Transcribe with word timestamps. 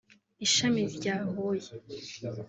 ishami 0.45 0.81
rya 0.95 1.15
Huye 1.29 1.71